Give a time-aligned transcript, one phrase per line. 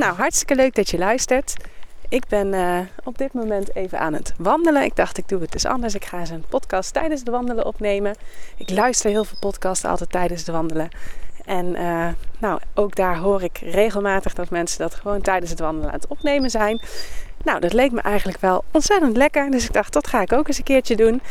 [0.00, 1.54] Nou, hartstikke leuk dat je luistert.
[2.08, 4.82] Ik ben uh, op dit moment even aan het wandelen.
[4.82, 5.94] Ik dacht, ik doe het dus anders.
[5.94, 8.14] Ik ga eens een podcast tijdens het wandelen opnemen.
[8.56, 10.88] Ik luister heel veel podcasts altijd tijdens het wandelen.
[11.44, 15.88] En uh, nou, ook daar hoor ik regelmatig dat mensen dat gewoon tijdens het wandelen
[15.88, 16.80] aan het opnemen zijn.
[17.44, 19.50] Nou, dat leek me eigenlijk wel ontzettend lekker.
[19.50, 21.22] Dus ik dacht, dat ga ik ook eens een keertje doen.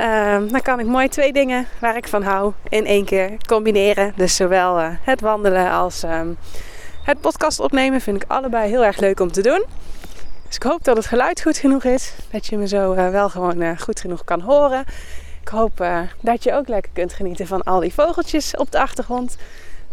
[0.00, 4.12] Uh, dan kan ik mooi twee dingen waar ik van hou in één keer combineren.
[4.16, 6.36] Dus zowel uh, het wandelen als um,
[7.06, 9.64] het podcast opnemen vind ik allebei heel erg leuk om te doen.
[10.46, 12.12] Dus ik hoop dat het geluid goed genoeg is.
[12.30, 14.84] Dat je me zo uh, wel gewoon uh, goed genoeg kan horen.
[15.40, 18.80] Ik hoop uh, dat je ook lekker kunt genieten van al die vogeltjes op de
[18.80, 19.36] achtergrond.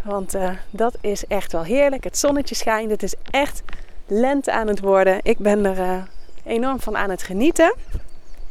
[0.01, 0.35] Want
[0.69, 2.03] dat is echt wel heerlijk.
[2.03, 2.91] Het zonnetje schijnt.
[2.91, 3.63] Het is echt
[4.07, 5.19] lente aan het worden.
[5.21, 6.07] Ik ben er
[6.43, 7.73] enorm van aan het genieten.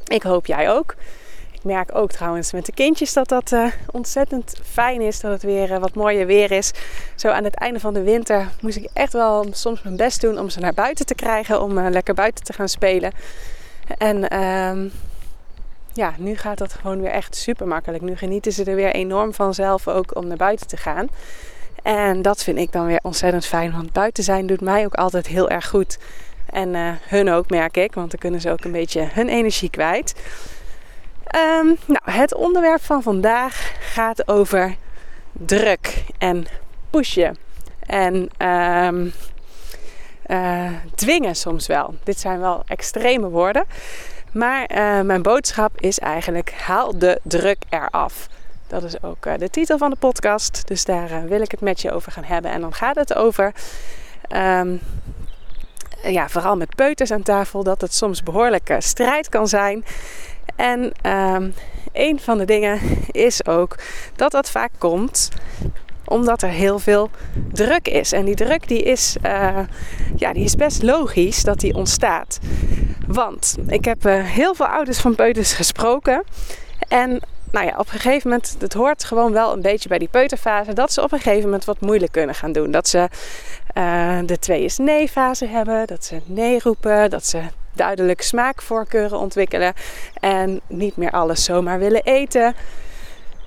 [0.04, 0.94] Ik hoop jij ook.
[1.62, 5.20] Ik merk ook trouwens met de kindjes dat dat uh, ontzettend fijn is.
[5.20, 6.72] Dat het weer uh, wat mooier weer is.
[7.14, 10.38] Zo aan het einde van de winter moest ik echt wel soms mijn best doen
[10.38, 11.62] om ze naar buiten te krijgen.
[11.62, 13.12] Om uh, lekker buiten te gaan spelen.
[13.98, 14.88] En ehm,
[15.92, 18.02] ja, nu gaat dat gewoon weer echt super makkelijk.
[18.02, 21.08] Nu genieten ze er weer enorm van zelf ook om naar buiten te gaan.
[21.82, 23.72] En dat vind ik dan weer ontzettend fijn.
[23.72, 25.98] Want buiten zijn doet mij ook altijd heel erg goed.
[26.46, 27.94] En hun ook merk ik.
[27.94, 30.14] Want dan kunnen ze ook een beetje hun energie kwijt.
[31.34, 34.76] Um, nou, het onderwerp van vandaag gaat over
[35.32, 36.46] druk en
[36.90, 37.36] pushen.
[37.86, 39.12] En um,
[40.26, 41.94] uh, dwingen soms wel.
[42.04, 43.64] Dit zijn wel extreme woorden.
[44.32, 48.28] Maar uh, mijn boodschap is eigenlijk: haal de druk eraf.
[48.66, 50.66] Dat is ook uh, de titel van de podcast.
[50.66, 52.50] Dus daar wil ik het met je over gaan hebben.
[52.50, 53.52] En dan gaat het over.
[54.36, 54.80] Um,
[56.02, 59.84] ja, vooral met peuters aan tafel, dat het soms behoorlijk strijd kan zijn.
[60.56, 61.54] En um,
[61.92, 62.80] een van de dingen
[63.10, 63.78] is ook
[64.16, 65.28] dat dat vaak komt
[66.04, 67.10] omdat er heel veel
[67.52, 68.12] druk is.
[68.12, 69.58] En die druk die is, uh,
[70.16, 72.38] ja, die is best logisch dat die ontstaat.
[73.06, 76.22] Want ik heb uh, heel veel ouders van peuters gesproken.
[76.88, 77.20] En
[77.50, 80.72] nou ja, op een gegeven moment, het hoort gewoon wel een beetje bij die peuterfase,
[80.72, 82.70] dat ze op een gegeven moment wat moeilijk kunnen gaan doen.
[82.70, 83.08] Dat ze
[83.78, 87.40] uh, de twee is nee fase hebben, dat ze nee roepen, dat ze
[87.72, 89.72] duidelijk smaakvoorkeuren ontwikkelen
[90.20, 92.54] en niet meer alles zomaar willen eten.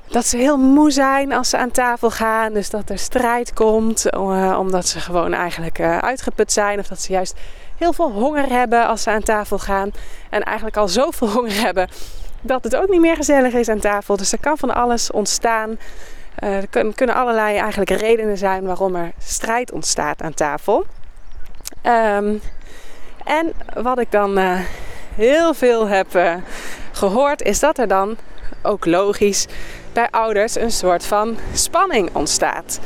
[0.08, 4.06] Dat ze heel moe zijn als ze aan tafel gaan, dus dat er strijd komt
[4.14, 7.36] uh, omdat ze gewoon eigenlijk uh, uitgeput zijn of dat ze juist
[7.78, 9.92] heel veel honger hebben als ze aan tafel gaan
[10.30, 11.90] en eigenlijk al zoveel honger hebben
[12.46, 14.18] dat het ook niet meer gezellig is aan tafel.
[14.18, 15.78] Dus er kan van alles ontstaan.
[16.44, 20.86] Uh, er kunnen allerlei eigenlijk redenen zijn waarom er strijd ontstaat aan tafel.
[21.84, 22.42] Um,
[23.26, 23.54] en
[23.84, 24.60] wat ik dan uh,
[25.16, 26.34] heel veel heb uh,
[26.92, 28.18] gehoord, is dat er dan
[28.62, 29.48] ook logisch
[29.94, 32.80] bij ouders een soort van spanning ontstaat.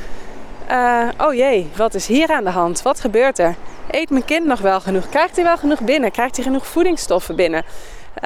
[0.72, 2.82] Uh, oh jee, wat is hier aan de hand?
[2.82, 3.56] Wat gebeurt er?
[3.92, 5.10] Eet mijn kind nog wel genoeg?
[5.10, 6.12] Krijgt hij wel genoeg binnen?
[6.12, 7.64] Krijgt hij genoeg voedingsstoffen binnen?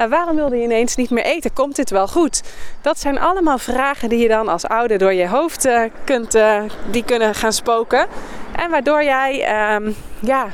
[0.08, 1.52] Waarom wilde je ineens niet meer eten?
[1.52, 2.42] Komt dit wel goed?
[2.80, 5.68] Dat zijn allemaal vragen die je dan als ouder door je hoofd
[6.04, 6.38] kunt,
[6.90, 8.06] die kunnen gaan spoken.
[8.56, 10.46] En waardoor jij ehm, ja,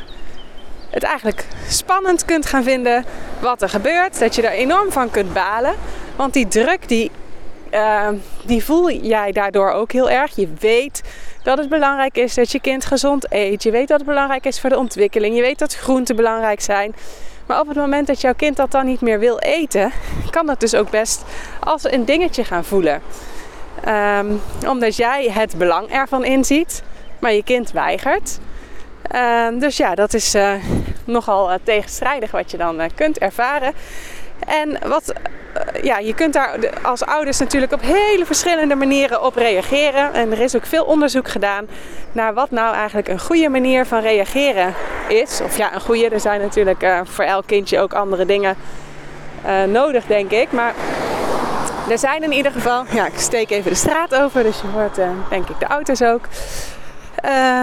[0.90, 3.04] het eigenlijk spannend kunt gaan vinden
[3.40, 4.18] wat er gebeurt.
[4.18, 5.74] Dat je er enorm van kunt balen.
[6.16, 7.10] Want die druk, die,
[7.70, 8.08] uh,
[8.44, 10.36] die voel jij daardoor ook heel erg.
[10.36, 11.02] Je weet
[11.42, 13.62] dat het belangrijk is dat je kind gezond eet.
[13.62, 15.36] Je weet dat het belangrijk is voor de ontwikkeling.
[15.36, 16.94] Je weet dat groenten belangrijk zijn.
[17.46, 19.92] Maar op het moment dat jouw kind dat dan niet meer wil eten,
[20.30, 21.24] kan dat dus ook best
[21.60, 23.02] als een dingetje gaan voelen.
[23.88, 26.82] Um, omdat jij het belang ervan inziet,
[27.18, 28.38] maar je kind weigert.
[29.14, 30.52] Uh, dus ja, dat is uh,
[31.04, 33.72] nogal uh, tegenstrijdig wat je dan kunt ervaren.
[34.46, 35.12] En wat,
[35.82, 40.12] ja, je kunt daar als ouders natuurlijk op hele verschillende manieren op reageren.
[40.12, 41.68] En er is ook veel onderzoek gedaan
[42.12, 44.74] naar wat nou eigenlijk een goede manier van reageren
[45.08, 45.40] is.
[45.40, 48.56] Of ja, een goede, er zijn natuurlijk voor elk kindje ook andere dingen
[49.66, 50.52] nodig, denk ik.
[50.52, 50.74] Maar
[51.90, 54.94] er zijn in ieder geval, ja, ik steek even de straat over, dus je hoort
[55.28, 56.24] denk ik de auto's ook.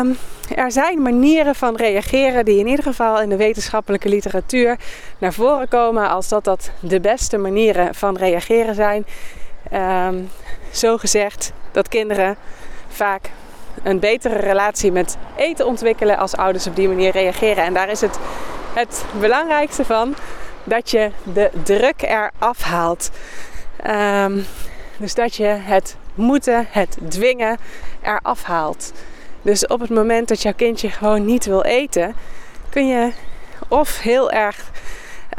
[0.02, 0.18] Um,
[0.56, 4.78] er zijn manieren van reageren die in ieder geval in de wetenschappelijke literatuur
[5.18, 9.06] naar voren komen als dat dat de beste manieren van reageren zijn.
[9.74, 10.30] Um,
[10.72, 12.36] zo gezegd dat kinderen
[12.88, 13.30] vaak
[13.84, 17.64] een betere relatie met eten ontwikkelen als ouders op die manier reageren.
[17.64, 18.20] En daar is het
[18.74, 20.16] het belangrijkste van
[20.64, 23.10] dat je de druk eraf haalt.
[23.88, 24.46] Um,
[24.98, 27.58] dus dat je het moeten, het dwingen
[28.02, 28.94] eraf haalt.
[29.48, 32.16] Dus op het moment dat jouw kindje gewoon niet wil eten,
[32.70, 33.12] kun je
[33.68, 34.72] of heel erg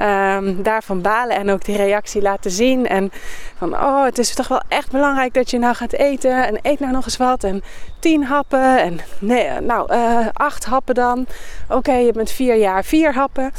[0.00, 2.86] um, daarvan balen en ook die reactie laten zien.
[2.86, 3.10] En
[3.56, 6.46] van, oh, het is toch wel echt belangrijk dat je nou gaat eten.
[6.46, 7.44] En eet nou nog eens wat.
[7.44, 7.62] En
[7.98, 8.80] tien happen.
[8.80, 11.26] En nee, nou, uh, acht happen dan.
[11.68, 13.52] Oké, je bent vier jaar, vier happen.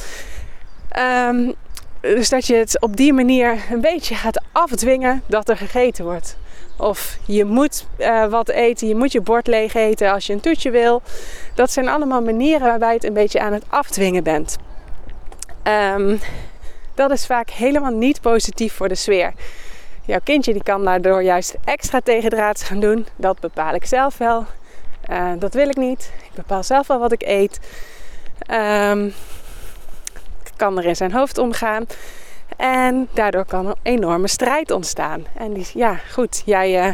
[1.27, 1.53] Um,
[2.01, 6.37] dus dat je het op die manier een beetje gaat afdwingen dat er gegeten wordt.
[6.79, 10.39] Of je moet uh, wat eten, je moet je bord leeg eten als je een
[10.39, 11.01] toetje wil.
[11.53, 14.57] Dat zijn allemaal manieren waarbij je het een beetje aan het afdwingen bent.
[15.63, 16.19] Um,
[16.93, 19.33] dat is vaak helemaal niet positief voor de sfeer.
[20.05, 23.07] Jouw kindje die kan daardoor juist extra tegendraads gaan doen.
[23.15, 24.45] Dat bepaal ik zelf wel.
[25.09, 26.11] Uh, dat wil ik niet.
[26.23, 27.59] Ik bepaal zelf wel wat ik eet.
[28.51, 29.13] Um,
[30.55, 31.85] kan er in zijn hoofd omgaan.
[32.57, 35.25] En daardoor kan een enorme strijd ontstaan.
[35.37, 36.93] En die, ja, goed, jij uh,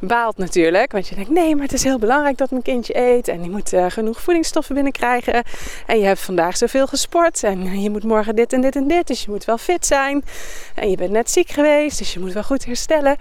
[0.00, 0.92] baalt natuurlijk.
[0.92, 3.28] Want je denkt, nee, maar het is heel belangrijk dat mijn kindje eet.
[3.28, 5.42] En die moet uh, genoeg voedingsstoffen binnenkrijgen.
[5.86, 7.42] En je hebt vandaag zoveel gesport.
[7.42, 9.06] En je moet morgen dit en dit en dit.
[9.06, 10.24] Dus je moet wel fit zijn.
[10.74, 11.98] En je bent net ziek geweest.
[11.98, 13.16] Dus je moet wel goed herstellen.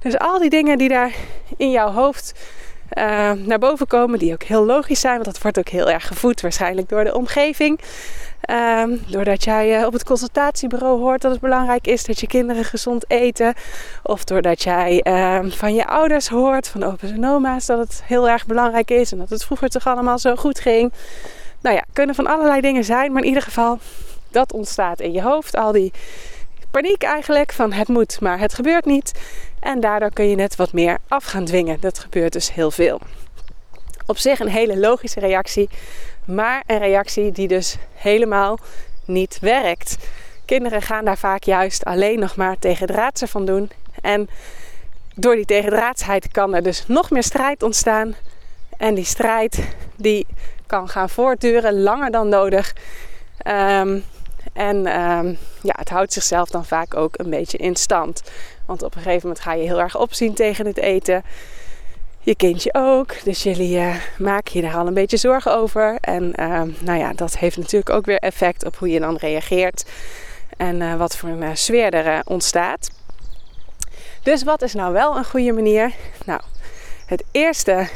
[0.00, 1.12] Dus al die dingen die daar
[1.56, 2.32] in jouw hoofd
[2.98, 4.18] uh, naar boven komen.
[4.18, 5.14] Die ook heel logisch zijn.
[5.14, 7.80] Want dat wordt ook heel erg gevoed waarschijnlijk door de omgeving.
[8.40, 12.64] Ehm, doordat jij uh, op het consultatiebureau hoort dat het belangrijk is dat je kinderen
[12.64, 13.54] gezond eten.
[14.02, 18.28] Of doordat jij uh, van je ouders hoort, van opa's en oma's, dat het heel
[18.28, 19.12] erg belangrijk is.
[19.12, 20.92] En dat het vroeger toch allemaal zo goed ging.
[21.60, 23.12] Nou ja, kunnen van allerlei dingen zijn.
[23.12, 23.78] Maar in ieder geval,
[24.30, 25.56] dat ontstaat in je hoofd.
[25.56, 25.92] Al die
[26.70, 29.12] paniek eigenlijk van het moet, maar het gebeurt niet.
[29.60, 31.80] En daardoor kun je het wat meer af gaan dwingen.
[31.80, 33.00] Dat gebeurt dus heel veel.
[34.06, 35.68] Op zich een hele logische reactie,
[36.30, 38.58] maar een reactie die dus helemaal
[39.04, 39.96] niet werkt.
[40.44, 43.70] Kinderen gaan daar vaak juist alleen nog maar tegendraadse van doen.
[44.00, 44.28] En
[45.14, 48.14] door die tegendraadsheid kan er dus nog meer strijd ontstaan.
[48.76, 49.58] En die strijd
[49.96, 50.26] die
[50.66, 52.74] kan gaan voortduren langer dan nodig.
[53.46, 54.04] Um,
[54.52, 58.22] en um, ja, het houdt zichzelf dan vaak ook een beetje in stand.
[58.66, 61.22] Want op een gegeven moment ga je heel erg opzien tegen het eten.
[62.30, 63.24] Je kindje ook.
[63.24, 65.98] Dus jullie uh, maken je daar al een beetje zorgen over.
[66.00, 69.84] En uh, nou ja, dat heeft natuurlijk ook weer effect op hoe je dan reageert.
[70.56, 72.90] En uh, wat voor een sfeer er ontstaat.
[74.22, 75.92] Dus wat is nou wel een goede manier?
[76.24, 76.40] Nou,
[77.06, 77.88] het eerste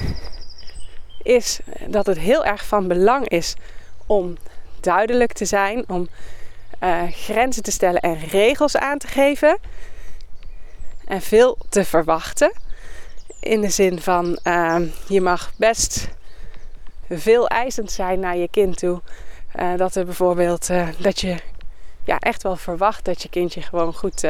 [1.23, 3.55] is dat het heel erg van belang is
[4.07, 4.37] om
[4.81, 6.09] duidelijk te zijn, om
[7.11, 9.59] grenzen te stellen en regels aan te geven.
[11.05, 12.64] En veel te verwachten.
[13.45, 14.77] In de zin van uh,
[15.09, 16.09] je mag best
[17.11, 19.01] veel eisend zijn naar je kind toe.
[19.61, 21.37] Uh, dat er bijvoorbeeld dat je
[22.05, 24.27] ja, echt wel verwacht dat je kindje gewoon goed,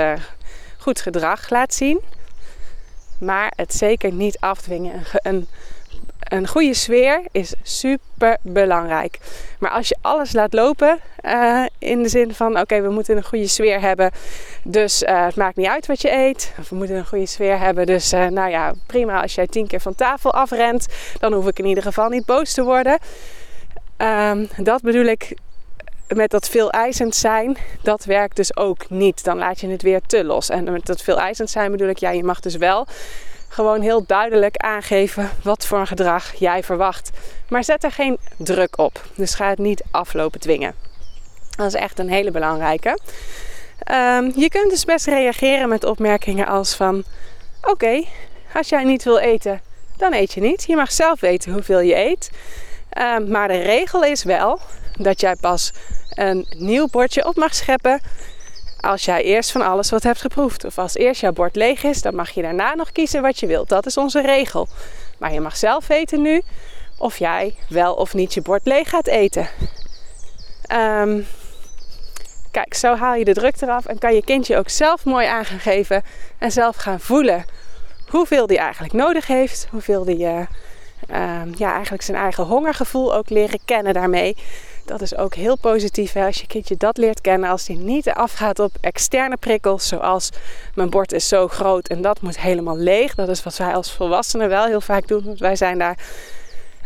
[0.78, 2.00] goed gedrag laat zien.
[3.20, 5.02] Maar het zeker niet afdwingen.
[5.12, 5.48] Een,
[6.24, 9.18] een goede sfeer is super belangrijk.
[9.58, 13.24] Maar als je alles laat lopen, uh, in de zin van: oké, we moeten een
[13.24, 14.10] goede sfeer hebben.
[14.62, 16.52] Dus uh, het maakt niet uit wat je eet.
[16.58, 17.86] Of we moeten een goede sfeer hebben.
[17.86, 20.86] Dus uh, nou ja, prima als jij tien keer van tafel afrent.
[21.18, 22.98] Dan hoef ik in ieder geval niet boos te worden.
[23.98, 25.34] Um, dat bedoel ik
[26.08, 29.24] met dat veel eisend zijn, dat werkt dus ook niet.
[29.24, 30.48] Dan laat je het weer te los.
[30.48, 32.86] En met dat veel eisend zijn bedoel ik, ja, je mag dus wel
[33.54, 37.10] gewoon heel duidelijk aangeven wat voor een gedrag jij verwacht.
[37.48, 39.02] Maar zet er geen druk op.
[39.14, 40.74] Dus ga het niet aflopen dwingen.
[41.56, 42.98] Dat is echt een hele belangrijke.
[43.92, 47.04] Um, je kunt dus best reageren met opmerkingen als van...
[47.62, 48.04] Oké,
[48.54, 49.60] als jij niet wil eten,
[49.96, 50.64] dan eet je niet.
[50.66, 52.30] Je mag zelf weten hoeveel je eet.
[52.98, 54.60] Um, maar de regel is wel
[54.98, 55.72] dat jij pas
[56.10, 58.00] een nieuw bordje op mag scheppen
[58.84, 60.64] als jij eerst van alles wat hebt geproefd.
[60.64, 63.46] Of als eerst jouw bord leeg is, dan mag je daarna nog kiezen wat je
[63.46, 63.68] wilt.
[63.68, 64.68] Dat is onze regel.
[65.18, 66.42] Maar je mag zelf weten nu
[66.98, 69.48] of jij wel of niet je bord leeg gaat eten.
[70.72, 71.26] Um,
[72.50, 75.44] kijk, zo haal je de druk eraf en kan je kindje ook zelf mooi aan
[75.44, 76.02] gaan geven
[76.38, 77.44] en zelf gaan voelen
[78.08, 80.40] hoeveel die eigenlijk nodig heeft, hoeveel die uh,
[81.56, 84.36] ja, eigenlijk zijn eigen hongergevoel ook leren kennen daarmee.
[84.84, 86.26] Dat is ook heel positief hè?
[86.26, 87.50] als je kindje dat leert kennen.
[87.50, 90.30] Als die niet afgaat op externe prikkels, zoals
[90.74, 93.14] mijn bord is zo groot en dat moet helemaal leeg.
[93.14, 95.24] Dat is wat wij als volwassenen wel heel vaak doen.
[95.24, 95.98] Want wij zijn daar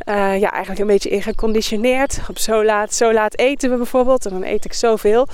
[0.08, 2.18] uh, ja, eigenlijk een beetje in geconditioneerd.
[2.28, 5.26] Op zo laat, zo laat eten we bijvoorbeeld en dan eet ik zoveel.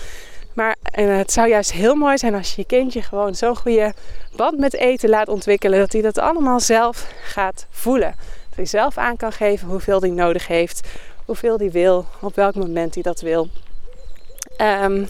[0.55, 3.95] Maar en het zou juist heel mooi zijn als je je kindje gewoon zo'n goede
[4.37, 5.79] band met eten laat ontwikkelen.
[5.79, 8.15] Dat hij dat allemaal zelf gaat voelen.
[8.49, 10.89] Dat hij zelf aan kan geven hoeveel hij nodig heeft,
[11.25, 13.49] hoeveel hij wil, op welk moment hij dat wil.
[14.59, 15.09] Um,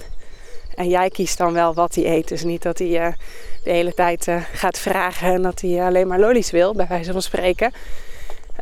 [0.75, 2.29] en jij kiest dan wel wat hij eet.
[2.29, 3.13] Dus niet dat hij uh,
[3.65, 7.13] de hele tijd uh, gaat vragen en dat hij alleen maar lollies wil, bij wijze
[7.13, 7.73] van spreken.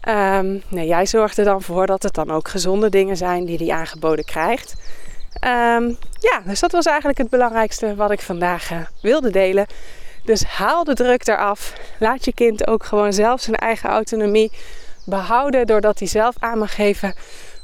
[0.09, 3.57] Um, nee, jij zorgt er dan voor dat het dan ook gezonde dingen zijn die
[3.57, 4.75] hij aangeboden krijgt.
[5.45, 8.71] Um, ja, dus dat was eigenlijk het belangrijkste wat ik vandaag
[9.03, 9.67] wilde delen.
[10.25, 11.73] Dus haal de druk eraf.
[11.99, 14.53] Laat je kind ook gewoon zelf zijn eigen autonomie
[15.05, 17.15] behouden doordat hij zelf aan mag geven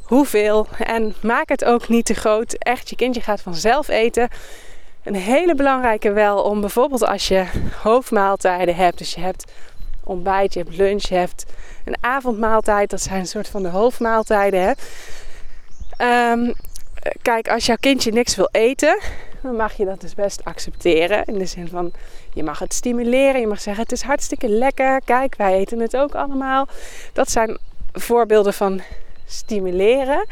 [0.02, 0.66] hoeveel.
[0.78, 2.52] En maak het ook niet te groot.
[2.52, 4.28] Echt, je kindje gaat vanzelf eten.
[5.04, 7.44] Een hele belangrijke wel om bijvoorbeeld als je
[7.82, 8.98] hoofdmaaltijden hebt.
[8.98, 9.52] Dus je hebt
[10.04, 11.44] ontbijt, je hebt lunch, je hebt
[11.84, 12.90] een avondmaaltijd.
[12.90, 14.60] Dat zijn een soort van de hoofdmaaltijden.
[14.60, 14.72] Hè?
[16.32, 16.54] Um,
[17.22, 18.98] kijk, als jouw kindje niks wil eten,
[19.42, 21.24] dan mag je dat dus best accepteren.
[21.24, 21.92] In de zin van,
[22.34, 23.40] je mag het stimuleren.
[23.40, 25.00] Je mag zeggen, het is hartstikke lekker.
[25.04, 26.68] Kijk, wij eten het ook allemaal.
[27.12, 27.58] Dat zijn
[27.92, 28.80] voorbeelden van
[29.26, 30.26] stimuleren.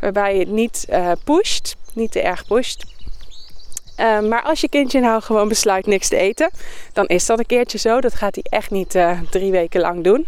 [0.00, 2.84] Waarbij je het niet uh, pusht, niet te erg pusht.
[4.00, 6.50] Uh, maar als je kindje nou gewoon besluit niks te eten,
[6.92, 8.00] dan is dat een keertje zo.
[8.00, 10.26] Dat gaat hij echt niet uh, drie weken lang doen.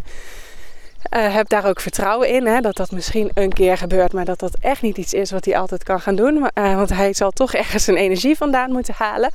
[1.09, 4.57] Heb daar ook vertrouwen in hè, dat dat misschien een keer gebeurt, maar dat dat
[4.61, 6.51] echt niet iets is wat hij altijd kan gaan doen.
[6.55, 9.31] want hij zal toch ergens zijn energie vandaan moeten halen.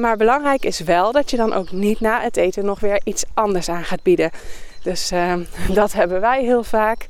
[0.00, 3.24] maar belangrijk is wel dat je dan ook niet na het eten nog weer iets
[3.34, 4.30] anders aan gaat bieden.
[4.82, 5.12] Dus
[5.80, 7.06] dat hebben wij heel vaak.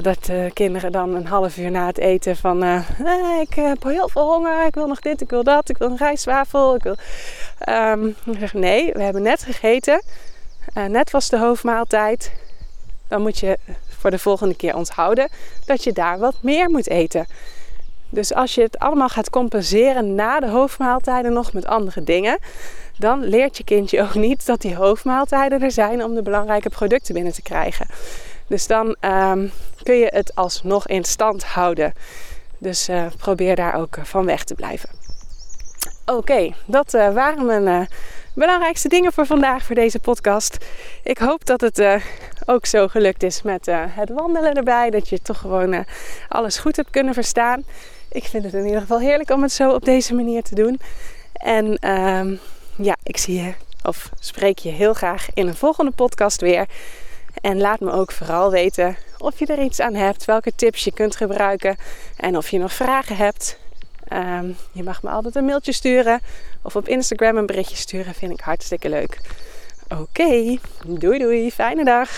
[0.00, 2.64] Dat de kinderen dan een half uur na het eten van
[3.40, 5.96] ik heb heel veel honger, ik wil nog dit, ik wil dat, ik wil een
[5.96, 6.74] rijstwafel.
[6.74, 6.96] Ik wil...
[7.68, 10.02] Um, ik zeg nee, we hebben net gegeten.
[10.88, 12.32] Net was de hoofdmaaltijd.
[13.08, 13.58] Dan moet je
[13.98, 15.28] voor de volgende keer onthouden
[15.64, 17.26] dat je daar wat meer moet eten.
[18.10, 22.38] Dus als je het allemaal gaat compenseren na de hoofdmaaltijden nog met andere dingen,
[22.98, 27.14] dan leert je kindje ook niet dat die hoofdmaaltijden er zijn om de belangrijke producten
[27.14, 27.86] binnen te krijgen.
[28.46, 29.50] Dus dan um,
[29.82, 31.92] kun je het alsnog in stand houden.
[32.58, 34.88] Dus uh, probeer daar ook uh, van weg te blijven.
[36.06, 37.88] Oké, dat uh, waren mijn
[38.38, 40.56] belangrijkste dingen voor vandaag, voor deze podcast.
[41.02, 42.02] Ik hoop dat het
[42.46, 44.90] ook zo gelukt is met het wandelen erbij.
[44.90, 45.84] Dat je toch gewoon
[46.28, 47.64] alles goed hebt kunnen verstaan.
[48.10, 50.80] Ik vind het in ieder geval heerlijk om het zo op deze manier te doen.
[51.32, 52.40] En um,
[52.76, 56.66] ja, ik zie je of spreek je heel graag in een volgende podcast weer.
[57.40, 60.92] En laat me ook vooral weten of je er iets aan hebt, welke tips je
[60.92, 61.76] kunt gebruiken
[62.16, 63.58] en of je nog vragen hebt.
[64.12, 66.20] Um, je mag me altijd een mailtje sturen
[66.62, 69.20] of op Instagram een berichtje sturen, vind ik hartstikke leuk.
[69.88, 72.10] Oké, doei doei, fijne dag.